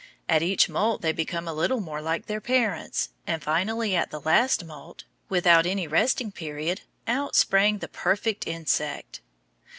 [0.27, 4.19] At each moult they became a little more like their parents, and finally at the
[4.19, 9.21] last moult, without any resting period, out sprang the perfect insect.